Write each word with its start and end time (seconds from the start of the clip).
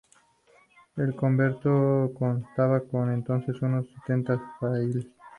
El 0.97 1.15
convento 1.15 2.09
contaba 2.17 2.79
por 2.79 3.07
entonces 3.11 3.55
con 3.59 3.75
unos 3.75 3.85
sesenta 3.91 4.41
frailes. 4.59 5.05